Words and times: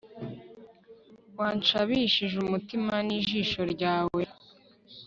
wanshabishije 1.37 2.35
umutima 2.45 2.93
n 3.07 3.09
ijisho 3.19 3.61
ryawe 3.73 4.21